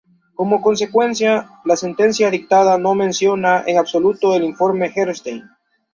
Como 0.33 0.63
consecuencia, 0.63 1.47
la 1.63 1.75
sentencia 1.77 2.31
dictada 2.31 2.79
no 2.79 2.95
menciona 2.95 3.63
en 3.67 3.77
absoluto 3.77 4.33
el 4.35 4.43
informe 4.43 4.89
Gerstein. 4.89 5.47